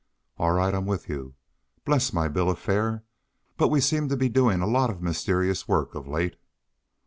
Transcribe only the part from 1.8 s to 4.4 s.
Bless my bill of fare! But we seem to be